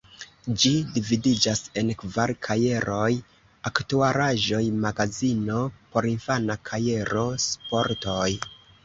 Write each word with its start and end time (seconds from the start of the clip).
Ĝi 0.61 0.69
dividiĝas 0.93 1.59
en 1.81 1.91
kvar 2.03 2.31
kajeroj: 2.47 3.09
“Aktualaĵoj“, 3.71 4.63
“Magazino“, 4.87 5.59
“Porinfana 5.97 6.57
kajero“, 6.71 7.27
“Sportoj“. 7.45 8.25